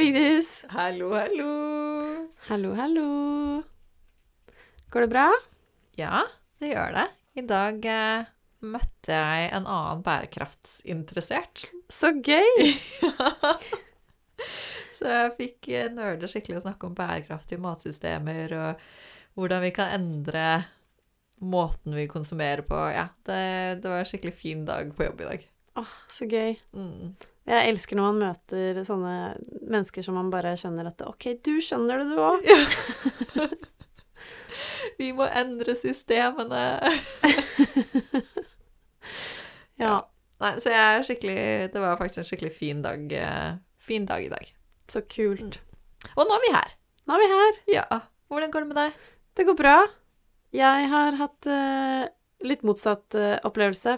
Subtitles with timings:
[0.00, 0.62] Vigdis.
[0.72, 1.48] Hallo, hallo.
[2.46, 3.08] Hallo, hallo.
[4.88, 5.26] Går det bra?
[6.00, 6.22] Ja,
[6.56, 7.02] det gjør det.
[7.36, 8.30] I dag eh,
[8.64, 11.66] møtte jeg en annen bærekraftsinteressert.
[11.92, 12.72] Så gøy!
[14.96, 18.86] Så jeg fikk eh, nerde skikkelig å snakke om bærekraftige matsystemer og
[19.36, 20.46] hvordan vi kan endre
[21.44, 22.80] måten vi konsumerer på.
[22.88, 23.42] Ja, det,
[23.84, 25.44] det var en skikkelig fin dag på jobb i dag.
[25.84, 26.56] Åh, så gøy.
[26.72, 27.12] Mm.
[27.50, 29.14] Jeg elsker når man møter sånne
[29.66, 32.46] mennesker som man bare skjønner at OK, du skjønner det, du òg.
[35.00, 36.62] Vi må endre systemene.
[39.80, 39.94] Ja,
[40.40, 41.40] Nei, så jeg er skikkelig
[41.72, 44.48] Det var faktisk en skikkelig fin dag, eh, fin dag i dag.
[44.88, 45.60] så kult.
[46.16, 46.72] Og nå er vi her.
[47.06, 47.58] Nå er vi her.
[47.70, 48.00] Ja.
[48.28, 48.96] Hvordan går det med deg?
[49.36, 49.76] Det går bra.
[50.50, 52.08] Jeg har hatt uh,
[52.42, 53.94] litt motsatt uh, opplevelse.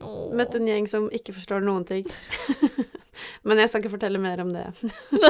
[0.00, 0.32] Åh.
[0.36, 2.06] Møtt en gjeng som ikke forstår noen ting.
[3.46, 4.66] Men jeg skal ikke fortelle mer om det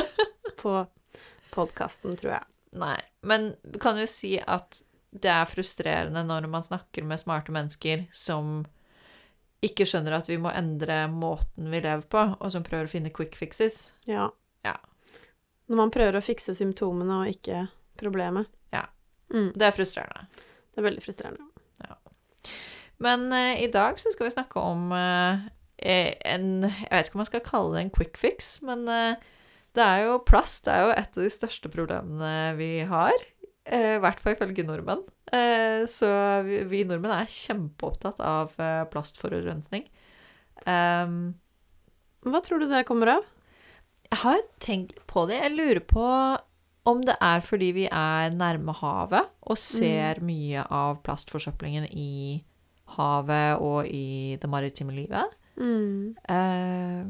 [0.63, 0.75] på
[1.55, 2.47] podkasten, tror jeg.
[2.79, 3.49] Nei, men
[3.83, 8.61] kan jo si at det er frustrerende når man snakker med smarte mennesker som
[9.67, 13.11] ikke skjønner at vi må endre måten vi lever på, og som prøver å finne
[13.13, 13.89] quick fixes.
[14.07, 14.29] Ja.
[14.65, 14.77] Ja.
[15.67, 17.65] Når man prøver å fikse symptomene og ikke
[18.01, 18.47] problemet.
[18.73, 18.87] Ja.
[19.35, 20.29] Mm, Det er frustrerende.
[20.71, 21.50] det er veldig frustrerende.
[23.01, 25.47] Men eh, i dag så skal vi snakke om eh,
[25.81, 29.15] en Jeg vet ikke om man skal kalle det en quick fix, men eh,
[29.79, 33.15] det er jo plast det er jo et av de største problemene vi har.
[33.65, 35.05] eh, I hvert fall ifølge nordmenn.
[35.33, 36.11] Eh, så
[36.45, 39.87] vi, vi nordmenn er kjempeopptatt av eh, plastforurensning.
[40.67, 41.39] Um,
[42.27, 43.29] Hva tror du det kommer av?
[44.11, 45.39] jeg har tenkt på det.
[45.39, 46.05] Jeg lurer på
[46.91, 52.43] om det er fordi vi er nærme havet og ser mye av plastforsøplingen i
[52.97, 55.37] havet og i det maritime livet.
[55.61, 56.15] Mm.
[56.29, 57.07] Eh,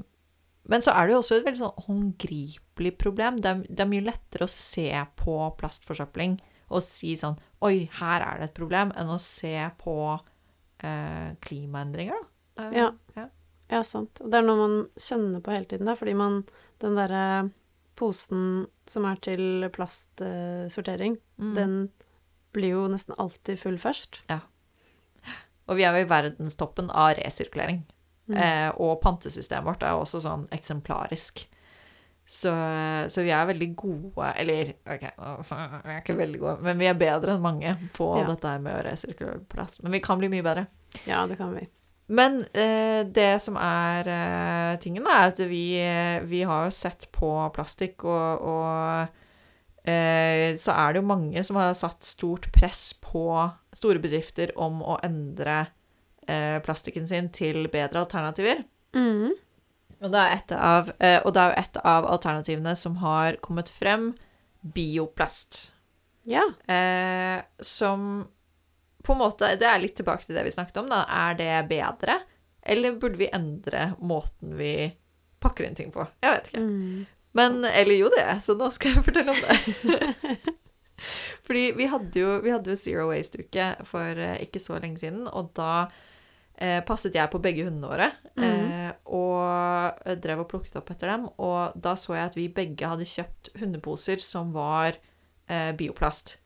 [0.70, 3.36] men så er det jo også et veldig sånn håndgripelig problem.
[3.42, 6.38] Det er, det er mye lettere å se på plastforsøpling
[6.70, 9.52] og si sånn Oi, her er det et problem, enn å se
[9.82, 9.94] på
[10.80, 12.16] eh, klimaendringer,
[12.56, 12.64] da.
[12.68, 12.86] Eh, Ja.
[13.16, 13.26] ja.
[13.70, 14.18] Ja, sant.
[14.24, 16.40] Og det er noe man kjenner på hele tiden, da, fordi man
[16.80, 17.50] Den derre
[18.00, 21.54] posen som er til plastsortering, Mm.
[21.54, 21.74] den
[22.54, 24.22] blir jo nesten alltid full først.
[25.70, 27.84] Og vi er jo i verdenstoppen av resirkulering.
[28.30, 28.36] Mm.
[28.36, 31.44] Eh, og pantesystemet vårt er også sånn eksemplarisk.
[32.30, 32.52] Så,
[33.10, 35.02] så vi er veldig gode Eller OK,
[35.48, 38.28] vi er ikke veldig gode, men vi er bedre enn mange på Ja.
[38.28, 39.80] dette her med å resirkulere plast.
[39.82, 40.66] Men vi kan bli mye bedre.
[41.10, 41.64] Ja, det kan vi.
[42.10, 47.08] Men eh, det som er eh, tingen, er at vi, eh, vi har jo sett
[47.14, 49.19] på plastikk, og, og
[50.60, 53.24] så er det jo mange som har satt stort press på
[53.76, 55.62] store bedrifter om å endre
[56.26, 58.64] eh, plastikken sin til bedre alternativer.
[58.96, 59.32] Mm.
[60.00, 63.68] Og det er av, eh, og det er jo et av alternativene som har kommet
[63.72, 64.12] frem,
[64.60, 65.70] bioplast.
[66.28, 66.46] Ja.
[66.68, 68.28] Eh, som
[69.00, 70.90] på en måte Det er litt tilbake til det vi snakket om.
[70.90, 71.04] da.
[71.08, 72.20] Er det bedre?
[72.62, 74.92] Eller burde vi endre måten vi
[75.40, 76.04] pakker inn ting på?
[76.20, 76.60] Jeg vet ikke.
[76.60, 77.06] Mm.
[77.38, 78.26] Men Eller jo, det.
[78.42, 80.36] Så nå skal jeg fortelle om det.
[81.46, 85.24] Fordi vi hadde jo, vi hadde jo Zero Waste-uke for eh, ikke så lenge siden,
[85.30, 85.86] og da
[86.60, 88.10] eh, passet jeg på begge hundene våre.
[88.36, 92.90] Eh, og drev og plukket opp etter dem, og da så jeg at vi begge
[92.92, 94.98] hadde kjøpt hundeposer som var
[95.48, 96.36] eh, bioplast.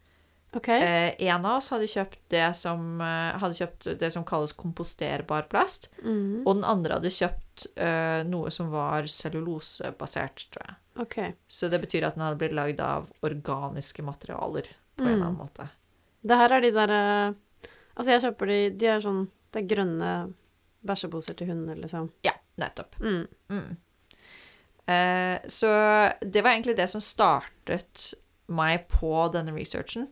[0.54, 0.78] Okay.
[0.86, 5.90] Eh, en av oss hadde kjøpt det som, hadde kjøpt det som kalles komposterbar plast,
[6.04, 6.44] Mm.
[6.46, 7.43] og den andre hadde kjøpt
[7.76, 10.76] eh, noe som var cellulosebasert, tror jeg.
[11.04, 11.32] Okay.
[11.50, 15.26] Så det betyr at den hadde blitt lagd av organiske materialer på en eller Mm.
[15.26, 15.68] annen måte.
[16.22, 17.00] Det her er de derre
[17.96, 20.12] Altså, jeg kjøper de De er sånn Det er grønne
[20.84, 22.10] bæsjeposer til hunder, liksom.
[22.24, 22.96] Ja, nettopp.
[23.00, 23.26] Mm.
[23.48, 23.76] Mm.
[24.88, 25.70] Uh, så
[26.20, 28.10] det var egentlig det som startet
[28.52, 30.08] meg på denne researchen,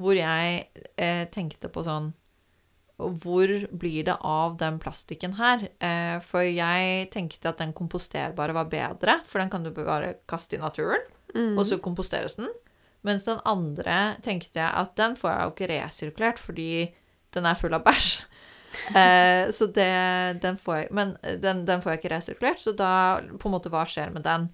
[0.00, 2.14] hvor jeg eh, tenkte på sånn
[2.98, 5.64] Hvor blir det av den plastikken her?
[5.82, 10.56] Eh, for jeg tenkte at den komposterbare var bedre, for den kan du bare kaste
[10.56, 11.00] i naturen,
[11.34, 11.58] Mm.
[11.58, 12.46] og så komposteres den.
[13.02, 16.94] Mens den andre tenkte jeg at den får jeg jo ikke resirkulert, fordi
[17.34, 18.22] den er full av bæsj.
[18.90, 23.20] Eh, så det, den får jeg Men den, den får jeg ikke resirkulert, så da
[23.38, 24.48] på en måte Hva skjer med den?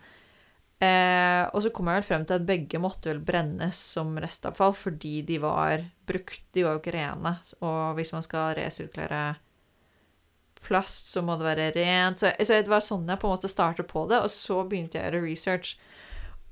[0.81, 4.73] Eh, og så kom jeg vel frem til at begge måtte vel brennes som restavfall
[4.73, 6.43] fordi de var brukt.
[6.57, 7.35] De var jo ikke rene.
[7.61, 9.25] Og hvis man skal resirkulere
[10.65, 12.23] plast, så må det være rent.
[12.23, 14.99] Så, så det var sånn jeg på en måte startet på det, og så begynte
[14.99, 15.75] jeg å gjøre research.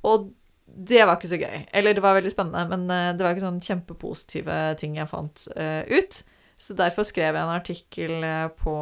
[0.09, 0.31] Og
[0.69, 1.63] det var ikke så gøy.
[1.73, 5.49] Eller det var veldig spennende, men eh, det var ikke sånn kjempepositive ting jeg fant
[5.57, 6.21] uh, ut.
[6.59, 8.75] Så derfor skrev jeg en artikkel uh, på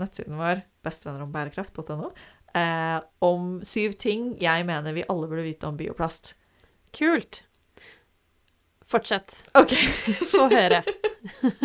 [0.00, 2.08] nettsiden vår, bestevennerombærekraft.no,
[2.56, 6.32] eh, om syv ting jeg mener vi alle burde vite om bioplast.
[6.96, 7.42] Kult.
[8.88, 9.42] Fortsett.
[9.54, 9.74] Ok.
[10.32, 10.80] Få høre.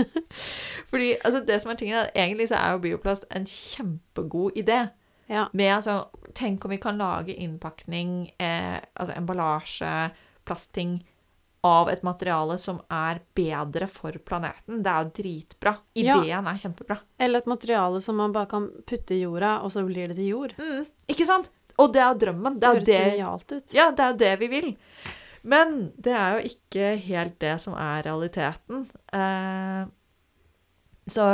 [0.92, 4.82] Fordi altså, det som er tingen er, Egentlig så er jo bioplast en kjempegod idé.
[5.30, 5.46] Ja.
[5.54, 6.02] Med altså
[6.36, 10.10] Tenk om vi kan lage innpakning, eh, altså emballasje,
[10.46, 10.98] plastting
[11.64, 14.82] av et materiale som er bedre for planeten.
[14.84, 15.74] Det er jo dritbra.
[15.96, 16.18] Ja.
[16.20, 16.98] Ideen er kjempebra.
[17.24, 20.28] Eller et materiale som man bare kan putte i jorda, og så blir det til
[20.34, 20.56] jord.
[20.60, 21.48] Mm, ikke sant?
[21.80, 22.60] Og det er drømmen.
[22.60, 23.74] Det Det er høres genialt ut.
[23.74, 24.76] ja, det er det vi vil.
[25.44, 28.86] Men det er jo ikke helt det som er realiteten.
[29.12, 29.86] Eh,
[31.08, 31.26] så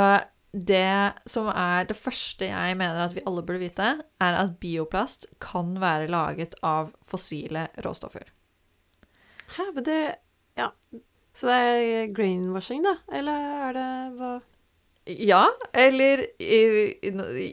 [0.51, 3.89] det som er det første jeg mener at vi alle burde vite,
[4.21, 8.25] er at bioplast kan være laget av fossile råstoffer.
[9.57, 9.99] Hæ, men det
[10.59, 10.71] Ja.
[11.33, 12.97] Så det er greenwashing, da?
[13.15, 14.31] Eller er det hva
[15.09, 16.25] Ja, eller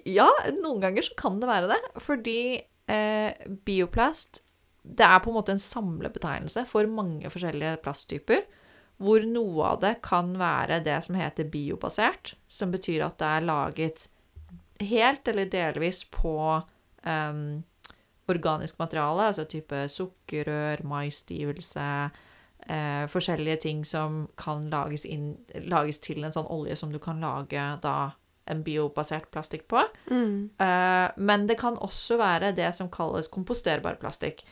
[0.04, 1.78] Ja, noen ganger så kan det være det.
[2.02, 2.40] Fordi
[2.88, 3.32] eh,
[3.64, 4.42] bioplast
[4.86, 8.44] det er på en måte en samlebetegnelse for mange forskjellige plasttyper.
[9.02, 13.48] Hvor noe av det kan være det som heter biobasert, som betyr at det er
[13.48, 14.06] laget
[14.80, 16.36] helt eller delvis på
[17.04, 17.64] em,
[18.28, 22.10] organisk materiale, altså type sukkerrør, maisstivelse,
[22.68, 25.36] eh, forskjellige ting som kan lages, inn,
[25.68, 28.10] lages til en sånn olje som du kan lage da
[28.46, 29.82] en biobasert plastikk på.
[30.10, 30.50] mm.
[30.60, 34.44] Eh, men det kan også være det som kalles komposterbar plastikk,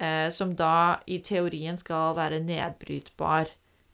[0.00, 3.48] eh, som da i teorien skal være nedbrytbar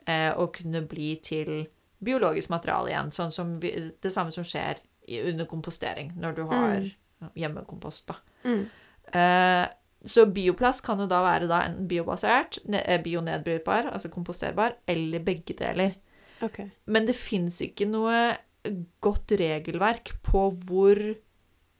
[0.06, 1.66] eh, og kunne bli til
[2.04, 3.70] biologisk materiale igjen, sånn som vi,
[4.02, 4.76] det samme som skjer
[5.08, 6.90] i, under kompostering, når du har
[7.24, 7.30] Mm.
[7.36, 8.06] hjemmekompost.
[8.08, 8.14] da.
[8.44, 8.66] Mm.
[9.12, 9.64] Eh,
[10.04, 15.56] så bioplast kan jo da være da enten biobasert, eh, bionedbrytbar, altså komposterbar, eller begge
[15.58, 15.94] deler.
[16.44, 16.68] Okay.
[16.86, 18.36] Men det fins ikke noe
[19.04, 21.00] godt regelverk på hvor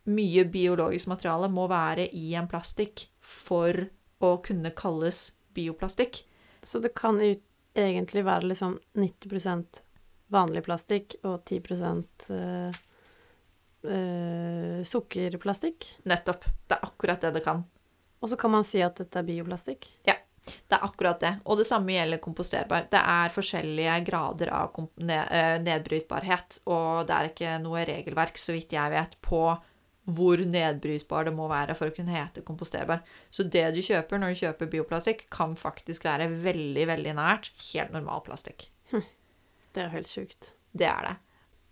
[0.05, 3.87] mye biologisk materiale må være i en plastikk for
[4.25, 6.23] å kunne kalles bioplastikk.
[6.65, 9.83] Så det kan egentlig være liksom 90%
[10.33, 11.61] vanlig plastikk og 10
[13.85, 15.87] eh, sukkerplastikk.
[16.11, 16.47] Nettopp.
[16.67, 17.65] Det er akkurat det det kan.
[18.25, 19.91] Og så kan man si at dette er bioplastikk.
[20.09, 20.17] Ja.
[20.45, 21.31] Det er akkurat det.
[21.49, 22.89] Og det samme gjelder komposterbar.
[22.93, 28.75] Det er forskjellige grader av eh, nedbrytbarhet, og det er ikke noe regelverk, så vidt
[28.77, 29.47] jeg vet, på
[30.05, 33.01] hvor nedbrytbar det må være for å kunne hete komposterbar.
[33.33, 37.95] Så det du kjøper når du kjøper bioplastikk, kan faktisk være veldig, veldig nært helt
[37.97, 38.69] normal plastikk.
[39.75, 40.53] Det er helt sjukt.
[40.77, 41.15] Det er det.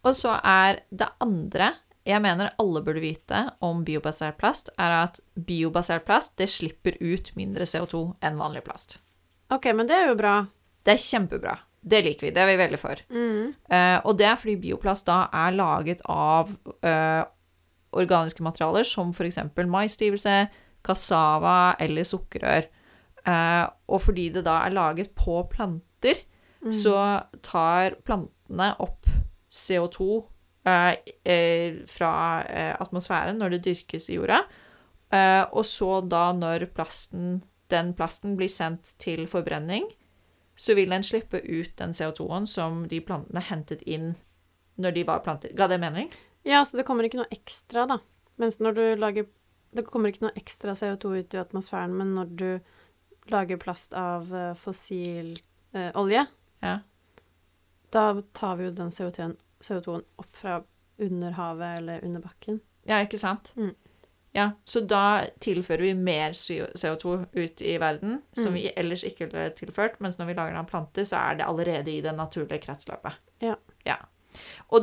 [0.08, 1.69] Og så er det andre
[2.09, 7.31] jeg mener alle burde vite om biobasert plast, er at biobasert plast det slipper ut
[7.39, 8.99] mindre CO2 enn vanlig plast.
[9.53, 10.41] OK, men det er jo bra.
[10.82, 11.55] Det er kjempebra.
[11.82, 12.32] Det liker vi.
[12.35, 13.01] Det er vi veldig for.
[13.11, 13.55] Mm.
[13.71, 16.51] Uh, og det er fordi bioplast da er laget av
[16.87, 17.23] uh,
[17.99, 19.39] organiske materialer som f.eks.
[19.67, 20.37] maisstivelse,
[20.82, 22.69] cassava eller sukkerrør.
[23.27, 26.23] Uh, og fordi det da er laget på planter,
[26.63, 26.71] Mm.
[26.71, 26.94] så
[27.43, 29.09] tar plantene opp
[29.51, 30.31] CO2 eh, eh,
[30.65, 32.11] fra
[32.47, 34.43] eh, atmosfæren når det dyrkes i jorda.
[35.13, 37.41] Eh, og så da når plasten,
[37.73, 39.89] den plasten blir sendt til forbrenning,
[40.57, 44.13] så vil den slippe ut den CO2-en som de plantene hentet inn
[44.79, 45.53] når de var planter.
[45.57, 46.11] Ga det mening?
[46.47, 47.99] Ja, så det kommer ikke noe ekstra, da.
[48.41, 49.27] Mens når du lager
[49.73, 52.49] Det kommer ikke noe ekstra CO2 ut i atmosfæren, men når du
[53.33, 55.39] lager plast av eh, fossil
[55.73, 56.27] eh, olje,
[56.61, 56.75] Ja.
[57.91, 58.03] da
[58.37, 60.61] tar vi jo den CO2-en CO2 opp fra
[61.03, 62.61] under havet eller under bakken.
[62.87, 63.53] Ja, ikke sant?
[63.57, 63.73] Mm.
[64.35, 68.55] Ja, så da tilfører vi mer CO2 ut i verden, som Mm.
[68.55, 71.45] vi ellers ikke ville tilført, mens når vi lager det av planter, så er det
[71.47, 73.13] allerede i det naturlige kretsløpet.
[73.45, 73.55] Ja.
[73.85, 73.97] Ja.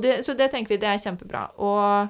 [0.01, 1.47] Det, så det tenker vi, det er kjempebra.
[1.57, 2.09] Og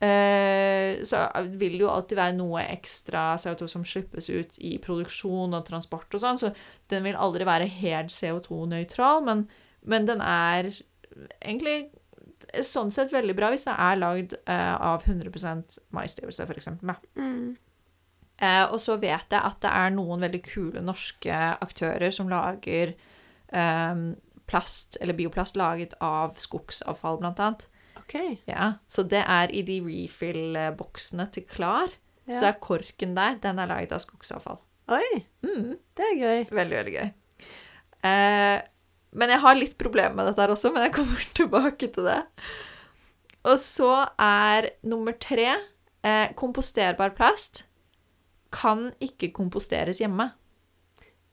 [0.00, 1.24] eh, så
[1.58, 6.14] vil det jo alltid være noe ekstra CO2 som slippes ut i produksjon og transport
[6.14, 6.52] og sånn, så
[6.92, 9.48] den vil aldri være helt CO2-nøytral, men,
[9.82, 10.70] men den er
[11.42, 11.90] egentlig
[12.64, 16.94] sånn sett veldig bra hvis det er lagd uh, av 100% maisstivelse, for eksempel.
[17.16, 17.56] Mm.
[18.42, 22.92] Uh, og så vet jeg at det er noen veldig kule norske aktører som lager
[23.52, 24.12] um,
[24.48, 27.66] plast, eller bioplast laget av skogsavfall, blant annet.
[28.04, 28.38] Okay.
[28.48, 31.90] Ja, Så det er i de refill-boksene til Klar.
[32.28, 34.58] Så er korken der, den er laget av skogsavfall.
[34.92, 36.46] Oi, Mm, det er gøy.
[36.50, 37.10] veldig, veldig gøy.
[38.04, 38.62] Eh,
[39.16, 42.20] men jeg har litt problemer med dette her også, men jeg kommer tilbake til det.
[43.48, 47.64] Og så er nummer tre eh, komposterbar plast
[48.54, 50.30] kan ikke komposteres hjemme.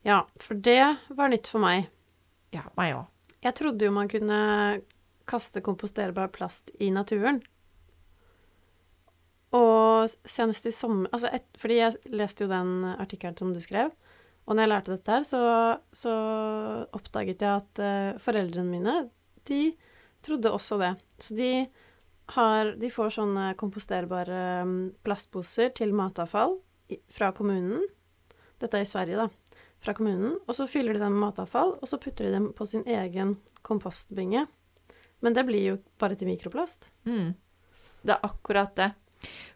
[0.05, 1.87] Ja, for det var nytt for meg.
[2.53, 3.07] Ja, meg òg.
[3.45, 4.37] Jeg trodde jo man kunne
[5.29, 7.41] kaste komposterbar plast i naturen.
[9.55, 13.93] Og senest i sommer altså et, Fordi jeg leste jo den artikkelen som du skrev.
[14.45, 15.41] Og når jeg lærte dette her, så,
[15.95, 16.13] så
[16.93, 18.95] oppdaget jeg at uh, foreldrene mine,
[19.49, 19.73] de
[20.25, 20.93] trodde også det.
[21.21, 21.49] Så de
[22.33, 26.55] har De får sånne komposterbare mm, plastposer til matavfall
[27.13, 27.83] fra kommunen.
[28.61, 29.59] Dette er i Sverige, da.
[29.83, 30.39] Fra kommunen.
[30.47, 33.35] Og så fyller de dem med matavfall, og så putter de dem på sin egen
[33.61, 34.47] kompostbinge.
[35.21, 36.89] Men det blir jo bare til mikroplast.
[37.05, 37.35] Mm.
[38.01, 38.91] Det er akkurat det.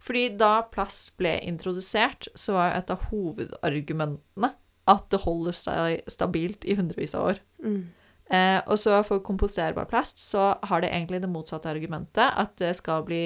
[0.02, 4.54] Fordi da plast ble introdusert, så var jo et av hovedargumentene
[4.90, 7.42] at det holder seg stabilt i hundrevis av år.
[7.64, 7.82] Mm.
[8.30, 12.76] Eh, og så for komposterbar plast så har det egentlig det motsatte argumentet, at det
[12.78, 13.24] skal bli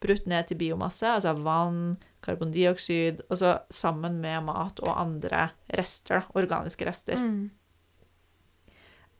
[0.00, 6.24] brutt ned til biomasse, altså vann, karbondioksid, og så sammen med mat og andre rester,
[6.36, 7.20] organiske rester.
[7.20, 7.46] Mm.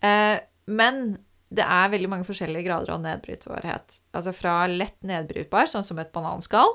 [0.05, 0.37] Eh,
[0.67, 1.05] men
[1.49, 4.01] det er veldig mange forskjellige grader av nedbrytbarhet.
[4.17, 6.75] Altså fra lett nedbrytbar, sånn som et bananskall,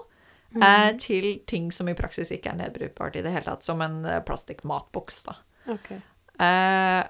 [0.52, 0.64] Mm.
[0.68, 4.04] eh, til ting som i praksis ikke er nedbrytbart i det hele tatt, som en
[4.06, 5.38] eh, plastikkmatboks, da.
[5.72, 6.02] Okay.
[6.42, 7.04] Eh,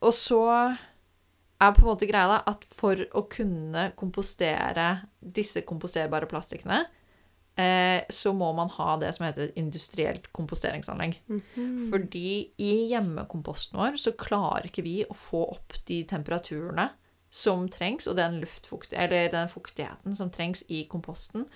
[0.00, 0.42] og så
[1.60, 4.88] er på en måte greia da, at for å kunne kompostere
[5.20, 6.82] disse komposterbare plastikkene,
[7.60, 11.18] eh, så må man ha det som heter et industrielt komposteringsanlegg.
[11.28, 11.90] Mhm.
[11.92, 16.90] Fordi i hjemmekomposten vår så klarer ikke vi å få opp de temperaturene
[17.30, 21.46] som trengs, og den, luftfukt, eller den fuktigheten som trengs i komposten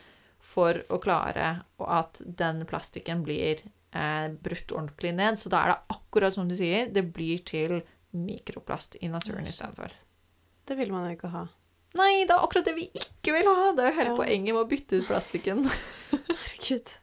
[0.45, 1.47] for å klare
[1.81, 3.63] at den plastikken blir
[3.97, 5.39] eh, brutt ordentlig ned.
[5.41, 7.81] Så da er det akkurat som du sier, det blir til
[8.15, 9.95] mikroplast i naturen istedenfor.
[10.69, 11.47] Det vil man jo ikke ha.
[11.99, 13.71] Nei, det er akkurat det vi ikke vil ha!
[13.75, 14.19] Det er jo hele Ja.
[14.19, 15.65] poenget med å bytte ut plastikken.
[16.11, 16.95] Herregud.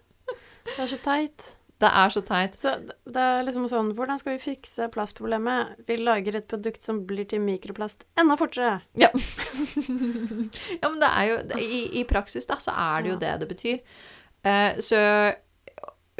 [0.67, 1.45] Det er så teit.
[1.81, 2.57] Det er så teit.
[2.59, 5.79] Så det er liksom sånn Hvordan skal vi fikse plastproblemet?
[5.87, 8.81] Vi lager et produkt som blir til mikroplast enda fortere.
[9.01, 9.09] Ja,
[10.81, 13.49] ja, men det er jo i, I praksis, da, så er det jo det det
[13.49, 13.79] betyr.
[14.45, 14.99] Uh, så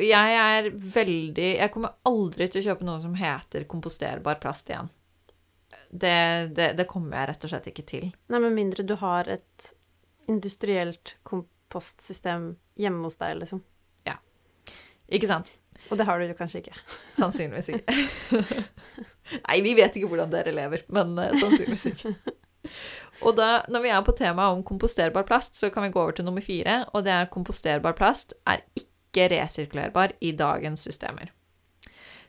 [0.01, 4.89] jeg er veldig Jeg kommer aldri til å kjøpe noe som heter komposterbar plast igjen.
[5.91, 6.15] Det,
[6.55, 8.09] det, det kommer jeg rett og slett ikke til.
[8.31, 9.73] Nei, med mindre du har et
[10.31, 13.61] industrielt kompostsystem hjemme hos deg, liksom.
[15.11, 15.51] Ikke sant?
[15.89, 16.75] Og det har du jo kanskje ikke.
[17.19, 17.97] Sannsynligvis ikke.
[19.47, 22.15] Nei, vi vet ikke hvordan dere lever, men uh, sannsynligvis ikke.
[23.25, 26.15] Og da, når vi er på temaet om komposterbar plast, så kan vi gå over
[26.17, 31.29] til nummer fire, og det er komposterbar plast er ikke resirkulerbar i dagens systemer.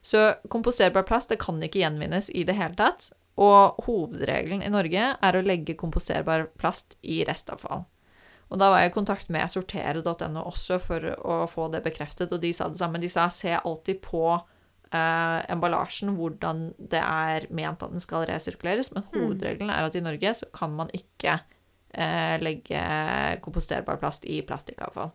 [0.05, 3.09] Så komposterbar plast det kan ikke gjenvinnes i det hele tatt,
[3.41, 7.87] og hovedregelen i Norge er å legge komposterbar plast i restavfall.
[8.53, 12.43] Og da var jeg i kontakt med sortere.no også for å få det bekreftet, og
[12.43, 13.01] de sa det samme.
[13.01, 18.93] De sa se alltid på eh, emballasjen hvordan det er ment at den skal resirkuleres,
[18.93, 21.39] men hovedregelen er at i Norge så kan man ikke
[21.97, 22.83] eh, legge
[23.45, 25.15] komposterbar plast i plastikkavfall.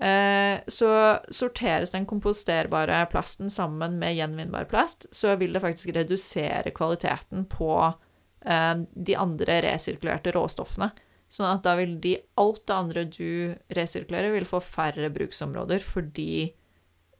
[0.00, 0.90] Eh, så
[1.30, 7.70] sorteres den komposterbare plasten sammen med gjenvinnbar plast, så vil det faktisk redusere kvaliteten på
[7.86, 10.90] eh, de andre resirkulerte råstoffene.
[11.30, 16.50] Sånn at da vil de, alt det andre du resirkulerer, vil få færre bruksområder fordi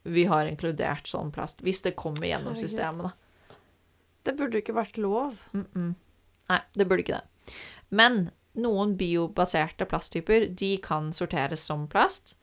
[0.03, 1.61] vi har inkludert sånn plast.
[1.63, 3.57] Hvis det kommer gjennom systemet, da.
[4.21, 5.39] Det burde jo ikke vært lov.
[5.53, 5.93] Mm -mm.
[6.49, 7.55] Nei, det burde ikke det.
[7.89, 12.35] Men noen biobaserte plasttyper de kan sorteres som plast,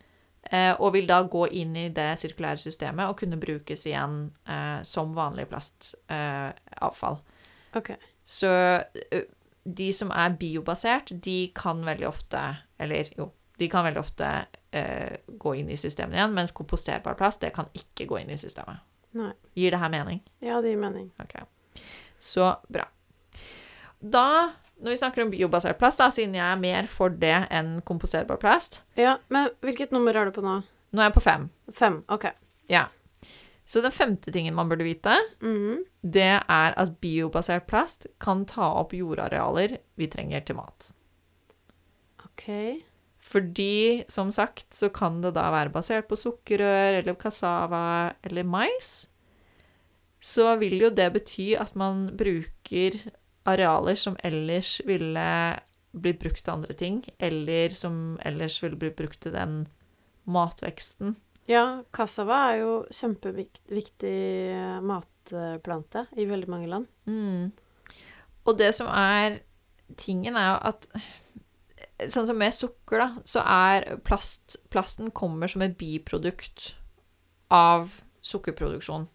[0.50, 4.82] eh, og vil da gå inn i det sirkulære systemet og kunne brukes igjen eh,
[4.82, 6.06] som vanlig plastavfall.
[6.08, 7.18] Eh, avfall.
[8.25, 8.48] Så
[9.12, 9.20] ø,
[9.76, 12.40] de som er biobasert, de kan veldig ofte
[12.78, 17.40] Eller jo, de kan veldig ofte uh, gå inn i systemet igjen, mens komposterbar plast,
[17.42, 18.84] det kan ikke gå inn i systemet.
[19.18, 19.32] Nei.
[19.58, 20.20] Gir det her mening?
[20.44, 21.08] Ja, det gir mening.
[21.18, 21.34] Ok.
[22.22, 22.84] Så bra.
[23.98, 27.80] Da, når vi snakker om biobasert plast, da, siden jeg er mer for det enn
[27.87, 30.60] komposterbar plast Ja, men hvilket nummer er du på nå?
[30.94, 31.48] Nå er jeg på fem.
[31.75, 31.98] Fem.
[32.14, 32.30] Ok.
[32.70, 32.87] Ja.
[33.68, 35.12] Så den femte tingen man burde vite,
[35.44, 35.82] mm.
[36.00, 40.88] det er at biobasert plast kan ta opp jordarealer vi trenger til mat.
[42.25, 42.48] Ok.
[43.28, 49.08] Fordi, som sagt, så kan det da være basert på sukkerrør eller cassava eller mais.
[50.20, 52.96] Så vil jo det bety at man bruker
[53.48, 55.28] arealer som ellers ville
[55.98, 59.66] blitt brukt til andre ting, eller som ellers ville blitt brukt til den
[60.28, 61.16] matveksten.
[61.49, 64.17] Ja, cassava er jo kjempeviktig
[64.85, 66.88] matplante i veldig mange land.
[67.09, 67.49] Mm.
[68.49, 69.40] Og det som er
[69.97, 70.90] tingen, er jo at
[71.99, 76.69] Sånn som med sukker, da, så er plast Plasten kommer som et biprodukt
[77.50, 79.09] av sukkerproduksjon.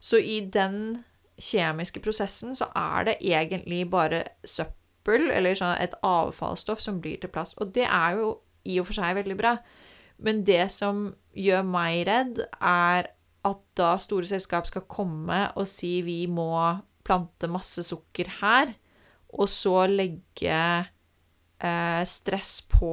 [0.00, 1.02] Så i den
[1.36, 7.32] kjemiske prosessen så er det egentlig bare søppel, eller sånn et avfallsstoff, som blir til
[7.34, 7.58] plast.
[7.60, 8.30] Og det er jo
[8.64, 9.58] i og for seg veldig bra.
[10.24, 13.10] Men det som gjør meg redd, er
[13.48, 16.50] at da store selskap skal komme og si vi må
[17.06, 18.74] plante masse sukker her,
[19.32, 20.58] og så legge
[21.60, 22.92] eh, stress på,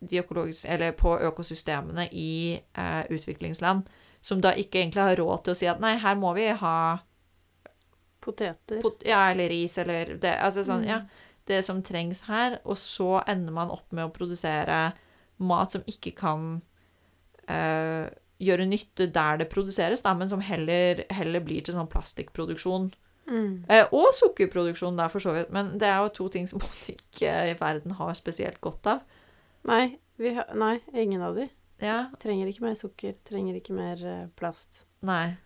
[0.00, 0.20] de
[0.68, 3.88] eller på økosystemene i eh, utviklingsland,
[4.22, 6.76] som da ikke egentlig har råd til å si at nei, her må vi ha
[8.20, 8.80] Poteter.
[8.82, 10.88] pot ja, eller ris, eller det Altså sånn, Mm.
[10.88, 11.00] ja.
[11.46, 14.92] Det som trengs her, og så ender man opp med å produsere
[15.38, 16.60] mat som ikke kan
[17.50, 22.90] eh, gjøre nytte der det produseres, da, men som heller, heller blir til sånn plastikkproduksjon.
[23.28, 23.64] Mm.
[23.68, 25.52] Eh, og sukkerproduksjon, der, for så vidt.
[25.54, 26.62] Men det er jo to ting som
[26.94, 29.04] ikke i verden har spesielt godt av.
[29.68, 31.48] Nei, vi har, nei, ingen av de.
[31.82, 34.84] Ja, Trenger ikke mer sukker, trenger ikke mer eh, plast.
[35.06, 35.36] nei.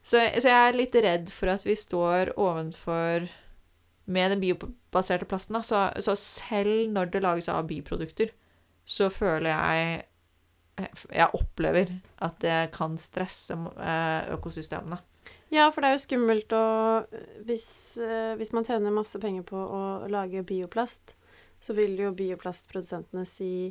[0.00, 3.26] Så, så jeg er litt redd for at vi står ovenfor
[4.10, 8.32] Med den biobaserte plasten, da, så, så selv når det lages av biprodukter,
[8.88, 10.00] så føler jeg
[11.12, 11.92] Jeg opplever
[12.24, 15.00] at det kan stresse eh, økosystemene.
[15.52, 16.64] Ja, for det er jo skummelt å
[17.46, 17.68] hvis,
[18.02, 21.16] eh, hvis man tjener masse penger på å lage bioplast,
[21.60, 23.70] så vil jo bioplastprodusentene si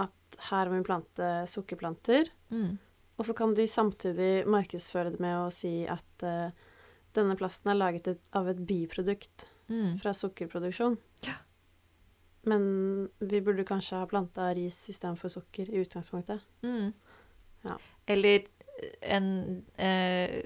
[0.00, 2.30] at her må vi plante sukkerplanter.
[2.54, 2.76] Mm.
[3.18, 6.54] Og så kan de samtidig markedsføre det med å si at uh,
[7.14, 9.98] denne plasten er laget av et biprodukt Mm.
[10.02, 10.96] fra sukkerproduksjon.
[11.24, 11.38] Ja.
[12.48, 12.64] Men
[13.22, 16.42] vi burde kanskje ha planta ris istedenfor sukker i utgangspunktet.
[16.66, 16.90] Mm.
[17.62, 17.76] Ja.
[18.10, 18.48] Eller
[19.00, 19.28] en
[19.76, 20.42] eh,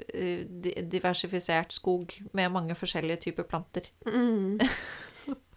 [0.93, 3.89] diversifisert skog med mange forskjellige typer planter.
[4.07, 4.61] Mm.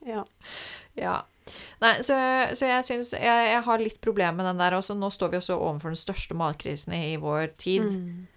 [0.07, 0.23] ja.
[0.99, 1.21] Ja.
[1.79, 2.15] Nei, så,
[2.57, 4.97] så jeg syns jeg, jeg har litt problemer med den der også.
[4.99, 7.87] Nå står vi også overfor den største matkrisen i vår tid.
[7.87, 8.27] Mm.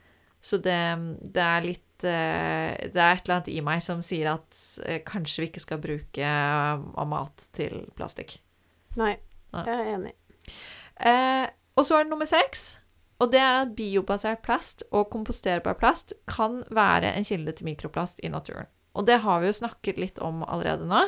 [0.42, 0.78] Så det,
[1.22, 4.98] det er litt eh, Det er et eller annet i meg som sier at eh,
[5.06, 8.36] kanskje vi ikke skal bruke eh, mat til plastikk.
[8.98, 9.14] Nei,
[9.54, 9.64] Nei.
[9.68, 10.14] jeg er enig.
[10.98, 11.46] Eh,
[11.78, 12.72] og så er det nummer seks.
[13.22, 18.18] Og det er at biobasert plast og komposterbar plast kan være en kilde til mikroplast
[18.26, 18.66] i naturen.
[18.98, 21.04] Og det har vi jo snakket litt om allerede nå.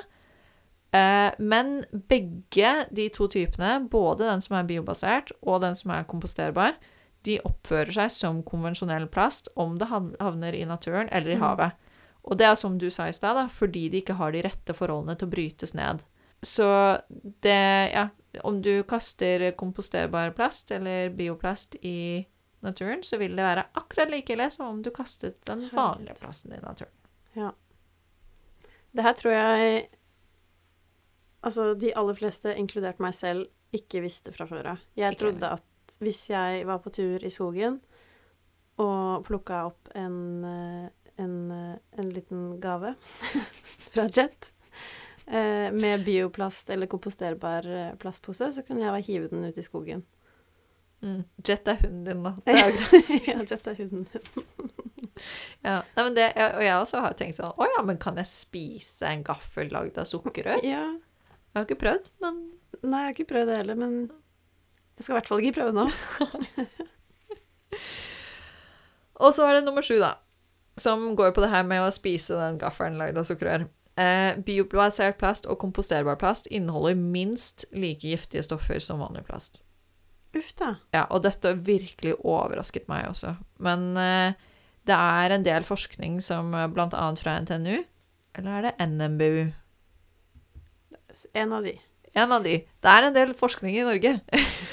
[0.95, 6.07] Eh, men begge de to typene, både den som er biobasert og den som er
[6.09, 6.79] komposterbar,
[7.25, 11.43] de oppfører seg som konvensjonell plast om det havner i naturen eller i Mm.
[11.43, 11.73] havet.
[12.25, 15.17] Og det er som du sa i stad, fordi de ikke har de rette forholdene
[15.19, 16.01] til å brytes ned.
[16.43, 17.03] Så
[17.41, 18.09] det Ja,
[18.43, 22.27] om du kaster komposterbar plast eller bioplast i
[22.63, 26.53] naturen, så vil det være akkurat like ille som om du kastet den vanlige plasten
[26.53, 26.93] i naturen.
[27.37, 27.53] Ja.
[28.95, 29.89] Det her tror jeg
[31.45, 34.79] Altså, de aller fleste, inkludert meg selv, ikke visste fra før av.
[34.97, 35.63] Jeg Ikke trodde at
[36.03, 37.81] hvis jeg var på tur i skogen
[38.83, 40.89] og plukka opp en, eh,
[41.23, 42.95] en, eh, en liten gave
[43.95, 44.53] fra Jet
[45.27, 47.69] eh, med bioplast eller komposterbar
[48.03, 50.03] plastpose, så kunne jeg bare hive den ut i skogen.
[51.05, 51.23] Mm.
[51.45, 52.35] Jet er hunden din, da.
[52.47, 53.29] Det er jo greit.
[53.29, 54.71] ja, Jet er hunden din.
[55.63, 55.77] Ja.
[55.95, 59.07] Nei, men det, og jeg også har tenkt sånn Å ja, men kan jeg spise
[59.07, 60.59] en gaffel lagd av sukkerrør?
[60.67, 60.89] Ja.
[60.91, 62.41] Jeg har ikke prøvd, men
[62.83, 63.95] Nei, jeg har ikke prøvd det heller, men
[64.95, 65.87] jeg skal i hvert fall ikke prøve nå.
[69.25, 70.17] Og så er det nummer sju, da.
[70.81, 73.67] Som går på det her med å spise den gaffelen lagd av sukkerrør.
[73.95, 79.61] Eh, biobasert plast og komposterbar plast inneholder minst like giftige stoffer som vanlig plast.
[80.35, 80.73] Uff da.
[80.95, 83.37] Ja, og dette virkelig overrasket meg også.
[83.63, 84.35] Men eh,
[84.91, 86.67] det er en del forskning som bl.a.
[86.75, 87.85] blant annet fra NTNU,
[88.35, 89.45] eller er det NMBU?
[91.39, 91.79] En av de.
[92.15, 92.61] En av de.
[92.63, 94.13] Det er en del forskning i Norge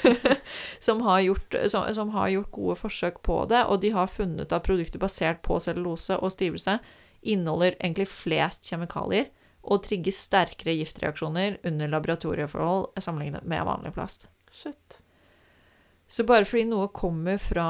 [0.86, 4.54] som, har gjort, som, som har gjort gode forsøk på det, og de har funnet
[4.54, 6.78] at produkter basert på cellulose og stivelse
[7.22, 9.30] inneholder egentlig flest kjemikalier
[9.62, 14.26] og trigger sterkere giftreaksjoner under laboratorieforhold sammenlignet med vanlig plast.
[14.50, 15.02] Shit.
[16.06, 17.68] Så bare fordi noe kommer fra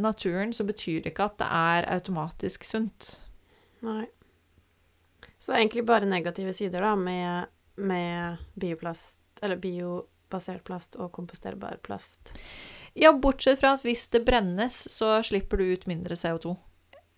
[0.00, 3.12] naturen, så betyr det ikke at det er automatisk sunt.
[3.84, 4.06] Nei.
[5.36, 11.12] Så det er egentlig bare negative sider da, med, med bioplast, eller biobasert plast og
[11.12, 12.34] komposterbar plast.
[12.94, 16.56] Ja, bortsett fra at hvis det brennes, så slipper du ut mindre CO2.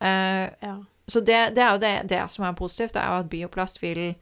[0.01, 0.77] Eh, Ja.
[1.07, 3.83] Så det, det er jo det, det som er positivt, det er jo at bioplast
[3.83, 4.15] vil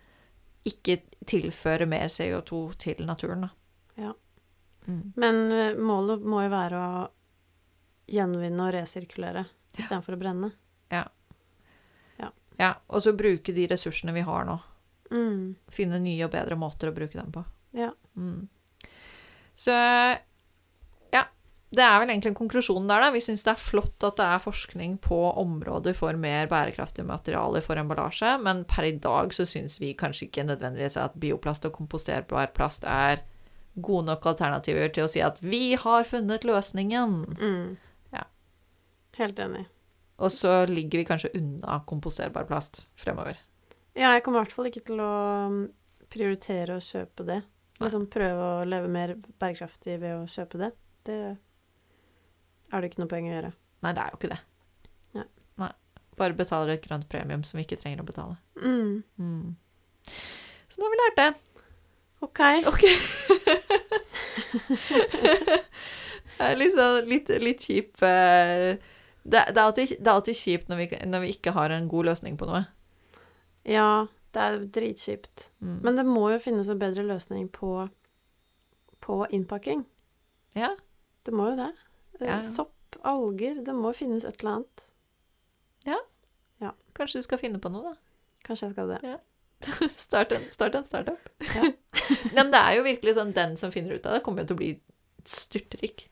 [0.67, 0.97] ikke
[1.31, 3.51] tilføre mer CO2 til naturen, da.
[3.95, 4.15] Ja.
[4.89, 5.13] Mm.
[5.15, 7.05] Men eh, målet må jo være å
[8.11, 9.45] gjenvinne og resirkulere
[9.79, 10.51] istedenfor å brenne.
[12.63, 14.59] Ja, og så bruke de ressursene vi har nå.
[15.13, 15.55] Mm.
[15.73, 17.45] Finne nye og bedre måter å bruke dem på.
[17.77, 17.93] Ja.
[18.17, 18.49] Mm.
[19.55, 19.73] Så
[21.13, 21.25] ja.
[21.73, 23.11] Det er vel egentlig konklusjonen der, da.
[23.15, 27.65] Vi syns det er flott at det er forskning på områder for mer bærekraftige materialer
[27.65, 31.77] for emballasje, men per i dag så syns vi kanskje ikke nødvendigvis at bioplast og
[31.77, 33.25] komposterbar plast er
[33.81, 37.41] gode nok alternativer til å si at 'vi har funnet løsningen'.
[37.41, 37.77] Mm.
[38.13, 38.25] Ja.
[39.17, 39.65] Helt enig.
[40.19, 43.41] Og så ligger vi kanskje unna komposterbar plast fremover.
[43.99, 45.15] Ja, jeg kommer i hvert fall ikke til å
[45.53, 45.63] mm,
[46.13, 47.41] prioritere å kjøpe det.
[47.83, 50.71] Liksom prøve å leve mer bærekraftig ved å kjøpe det.
[51.09, 51.19] Det
[52.73, 53.53] er det ikke noe poeng å gjøre.
[53.83, 54.41] Nei, det er jo ikke det.
[55.19, 55.27] Nei.
[55.61, 55.73] Nei.
[56.21, 58.39] Bare betaler et grønt premium som vi ikke trenger å betale.
[58.63, 59.03] Mm.
[59.19, 59.57] Mm.
[60.71, 61.31] Så nå har vi lært det.
[62.23, 62.41] OK.
[62.71, 62.85] Ok.
[66.39, 68.79] det er sånn litt, litt kjip eh,
[69.23, 71.89] det, det, er alltid, det er alltid kjipt når vi, når vi ikke har en
[71.91, 72.65] god løsning på noe.
[73.69, 75.51] Ja, det er dritkjipt.
[75.61, 75.79] Mm.
[75.85, 77.89] Men det må jo finnes en bedre løsning på,
[79.05, 79.85] på innpakking.
[80.59, 80.75] ja,
[81.23, 81.73] Det må jo det.
[82.21, 82.41] Eh, Ja, ja.
[82.43, 84.89] Sopp, alger, det må finnes et eller annet.
[85.87, 85.99] Ja.
[86.95, 88.27] kanskje du skal finne på noe, da.
[88.45, 89.19] Kanskje jeg skal det.
[89.97, 91.29] Start en, start en startup.
[91.55, 91.71] Ja.
[92.37, 94.57] Men det er jo virkelig sånn den som finner ut av det, kommer jo til
[94.59, 94.73] å bli
[95.25, 96.09] styrtrik.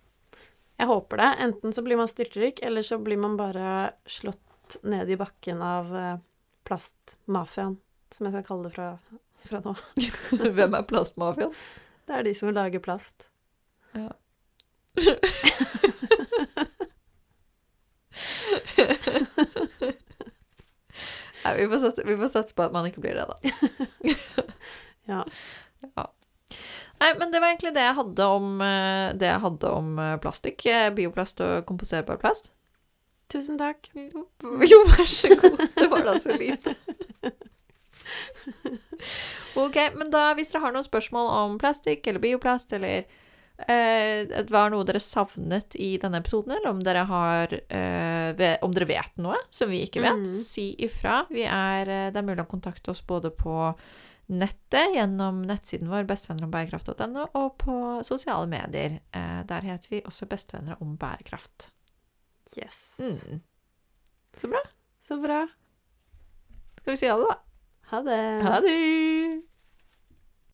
[0.81, 1.29] Jeg håper det.
[1.45, 5.91] Enten så blir man styrtrik, eller så blir man bare slått ned i bakken av
[5.99, 6.17] eh,
[6.69, 7.79] plastmafiaen,
[8.15, 8.89] som jeg skal kalle det fra,
[9.47, 9.75] fra nå.
[10.59, 11.55] Hvem er plastmafiaen?
[12.09, 13.29] Det er de som lager plast.
[13.95, 14.11] Ja.
[21.45, 23.37] Nei, vi får, satse, vi får satse på at man ikke blir det, da.
[25.11, 25.25] Ja.
[27.01, 30.19] Nei, men det var egentlig det jeg hadde om, eh, det jeg hadde om eh,
[30.23, 30.67] plastikk.
[30.69, 32.53] eh, Bioplast og komposerbar plast.
[33.31, 33.91] Tusen takk.
[33.95, 35.61] Jo, vær så god.
[35.77, 36.75] Det var da så lite.
[39.59, 43.07] Ok, men da hvis dere har noen spørsmål om plastikk eller bioplast, eller
[43.71, 48.89] eh, var noe dere savnet i denne episoden, eller om dere har eh, Om dere
[48.89, 50.37] vet noe som vi ikke vet, mm.
[50.37, 51.25] si ifra.
[51.31, 53.73] Vi er, eh, det er mulig å kontakte oss både på
[54.31, 59.01] nettet gjennom nettsiden vår bestevennerombærekraft.no, og på sosiale medier.
[59.11, 61.73] Eh, der heter vi også Bestevenner om bærekraft.
[62.57, 62.97] Yes.
[62.99, 63.41] Mm.
[64.37, 64.61] Så bra.
[65.01, 65.49] Så bra.
[66.81, 67.39] Skal vi si ha det, da?
[67.91, 68.43] Ha det.
[68.43, 69.50] Ha det!